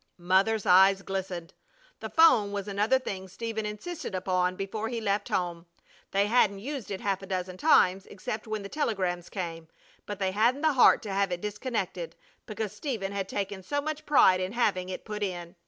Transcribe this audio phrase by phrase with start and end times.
[0.17, 1.53] Mother's eyes glistened.
[1.99, 5.67] The 'phone was another thing Stephen insisted upon before he left home.
[6.09, 9.67] They hadn't used it half a dozen times except when the telegrams came,
[10.07, 12.15] but they hadn't the heart to have it disconnected,
[12.47, 15.55] because Stephen had taken so much pride in having it put in.